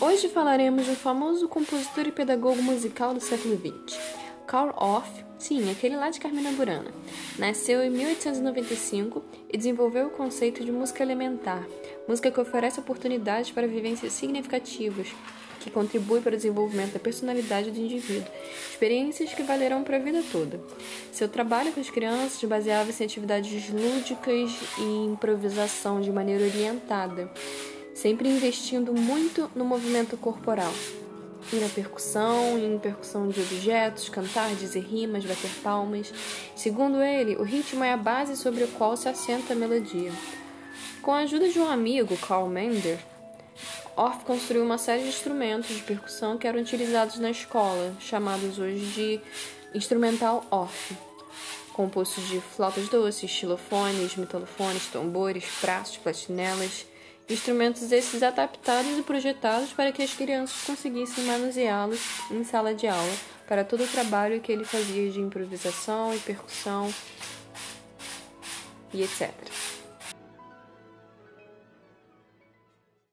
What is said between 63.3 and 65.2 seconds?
para todo o trabalho que ele fazia de